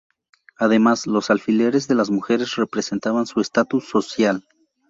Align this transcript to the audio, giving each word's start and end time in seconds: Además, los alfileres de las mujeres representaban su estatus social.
Además, 0.57 1.05
los 1.05 1.29
alfileres 1.29 1.87
de 1.87 1.93
las 1.93 2.09
mujeres 2.09 2.55
representaban 2.55 3.27
su 3.27 3.39
estatus 3.39 3.87
social. 3.87 4.43